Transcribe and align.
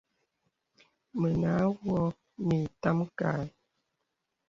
Mə 1.19 1.29
awɔ̄ 1.59 2.01
nə 2.47 2.55
ìtam 2.65 2.97
kaɛ̂. 3.17 3.45